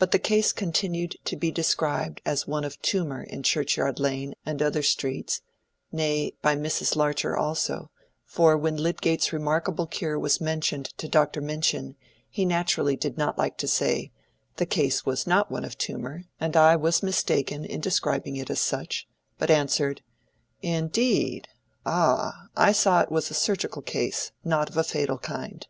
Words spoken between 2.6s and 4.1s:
of tumor in Churchyard